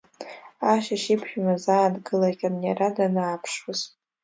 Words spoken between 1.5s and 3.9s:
заа дгылахьан, иара данааԥшуаз.